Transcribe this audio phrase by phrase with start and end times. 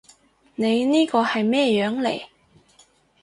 [0.55, 2.23] 你呢個係咩樣嚟？